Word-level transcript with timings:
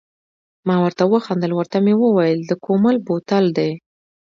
ما 0.67 0.75
ورته 0.83 1.03
و 1.05 1.13
خندل، 1.25 1.51
ورته 1.55 1.77
مې 1.85 1.93
وویل 1.97 2.39
د 2.45 2.51
کومل 2.65 2.95
بوتل 3.07 3.45
دی. 3.57 3.71